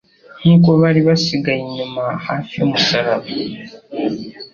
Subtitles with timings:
[0.39, 3.27] Nk'uko bari basigaye inyuma hafi y'umusaraba,